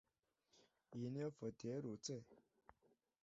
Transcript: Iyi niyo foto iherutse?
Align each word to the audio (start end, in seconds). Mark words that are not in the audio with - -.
Iyi 0.95 1.07
niyo 1.11 1.29
foto 1.37 1.59
iherutse? 1.67 2.13